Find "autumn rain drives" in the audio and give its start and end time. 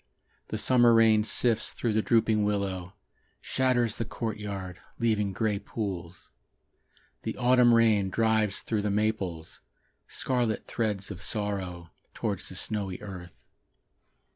7.37-8.61